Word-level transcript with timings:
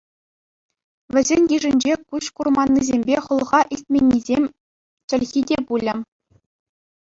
Вӗсен 1.17 1.43
йышӗнче 1.51 1.93
куҫ 2.09 2.25
курманнисемпе 2.39 3.15
хӑлха 3.27 3.61
илтменнисен 3.77 4.43
чӗлхи 5.13 5.41
те 5.53 5.57
пулӗ. 5.69 5.93